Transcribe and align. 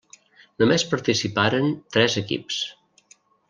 Només 0.63 0.85
participaren 0.93 1.69
tres 1.97 2.19
equips. 2.25 2.61